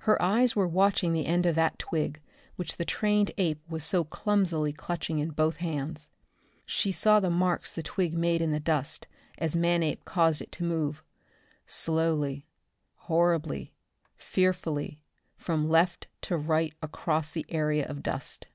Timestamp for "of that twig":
1.46-2.20